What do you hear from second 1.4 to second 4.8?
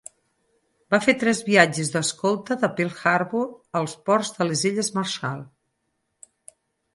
viatges d'escolta de Pearl Harbor als ports de les